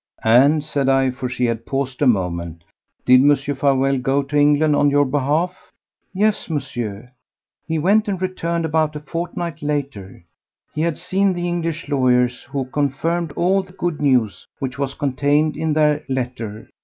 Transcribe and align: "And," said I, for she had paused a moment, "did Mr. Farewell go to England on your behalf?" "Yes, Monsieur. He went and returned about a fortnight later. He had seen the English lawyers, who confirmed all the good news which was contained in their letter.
"And," 0.23 0.63
said 0.63 0.89
I, 0.89 1.11
for 1.11 1.29
she 1.29 1.45
had 1.45 1.63
paused 1.67 2.01
a 2.01 2.07
moment, 2.07 2.63
"did 3.05 3.21
Mr. 3.21 3.55
Farewell 3.55 3.99
go 3.99 4.23
to 4.23 4.35
England 4.35 4.75
on 4.75 4.89
your 4.89 5.05
behalf?" 5.05 5.55
"Yes, 6.11 6.49
Monsieur. 6.49 7.05
He 7.67 7.77
went 7.77 8.07
and 8.07 8.19
returned 8.19 8.65
about 8.65 8.95
a 8.95 8.99
fortnight 8.99 9.61
later. 9.61 10.23
He 10.73 10.81
had 10.81 10.97
seen 10.97 11.33
the 11.33 11.47
English 11.47 11.87
lawyers, 11.87 12.41
who 12.45 12.65
confirmed 12.65 13.31
all 13.33 13.61
the 13.61 13.73
good 13.73 14.01
news 14.01 14.47
which 14.57 14.79
was 14.79 14.95
contained 14.95 15.55
in 15.55 15.73
their 15.73 16.03
letter. 16.09 16.67